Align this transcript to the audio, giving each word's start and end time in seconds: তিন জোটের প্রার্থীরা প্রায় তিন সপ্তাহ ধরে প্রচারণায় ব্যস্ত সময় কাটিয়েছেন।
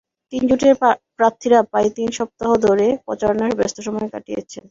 তিন 0.33 0.41
জোটের 0.49 0.73
প্রার্থীরা 1.17 1.59
প্রায় 1.71 1.89
তিন 1.97 2.09
সপ্তাহ 2.19 2.49
ধরে 2.65 2.87
প্রচারণায় 3.05 3.57
ব্যস্ত 3.59 3.77
সময় 3.87 4.07
কাটিয়েছেন। 4.13 4.59